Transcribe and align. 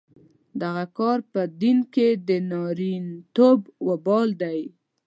دغه 0.61 0.85
کار 0.97 1.19
په 1.31 1.41
دین 1.61 1.79
کې 1.93 2.07
د 2.27 2.29
نارینتوب 2.51 3.59
وبال 3.87 4.29
دی. 4.43 4.59